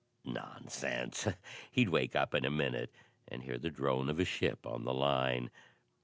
[0.25, 1.27] Nonsense!
[1.69, 2.91] He'd wake up in a minute
[3.27, 5.51] and hear the drone of a ship on the line.